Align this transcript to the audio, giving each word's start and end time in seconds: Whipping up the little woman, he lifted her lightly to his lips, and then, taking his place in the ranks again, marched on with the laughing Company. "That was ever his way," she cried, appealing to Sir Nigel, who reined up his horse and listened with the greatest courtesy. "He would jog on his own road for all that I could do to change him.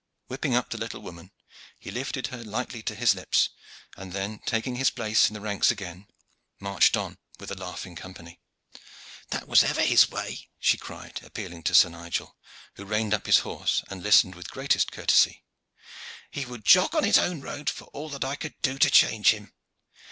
Whipping 0.29 0.55
up 0.55 0.71
the 0.71 0.79
little 0.79 1.01
woman, 1.03 1.31
he 1.77 1.91
lifted 1.91 2.25
her 2.33 2.43
lightly 2.43 2.81
to 2.81 2.95
his 2.95 3.13
lips, 3.13 3.49
and 3.95 4.13
then, 4.13 4.39
taking 4.47 4.77
his 4.77 4.89
place 4.89 5.27
in 5.29 5.35
the 5.35 5.41
ranks 5.41 5.69
again, 5.69 6.07
marched 6.59 6.97
on 6.97 7.19
with 7.39 7.49
the 7.49 7.55
laughing 7.55 7.95
Company. 7.95 8.39
"That 9.29 9.47
was 9.47 9.63
ever 9.63 9.83
his 9.83 10.09
way," 10.09 10.49
she 10.57 10.75
cried, 10.79 11.21
appealing 11.21 11.61
to 11.65 11.75
Sir 11.75 11.89
Nigel, 11.89 12.35
who 12.77 12.85
reined 12.85 13.13
up 13.13 13.27
his 13.27 13.41
horse 13.45 13.83
and 13.91 14.01
listened 14.01 14.33
with 14.33 14.47
the 14.47 14.53
greatest 14.53 14.91
courtesy. 14.91 15.43
"He 16.31 16.45
would 16.47 16.65
jog 16.65 16.95
on 16.95 17.03
his 17.03 17.19
own 17.19 17.39
road 17.41 17.69
for 17.69 17.85
all 17.93 18.09
that 18.09 18.25
I 18.25 18.35
could 18.37 18.59
do 18.63 18.79
to 18.79 18.89
change 18.89 19.27
him. 19.29 19.53